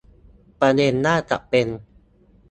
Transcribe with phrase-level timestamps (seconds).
[0.59, 1.67] ประเด็นน่าจะเป็น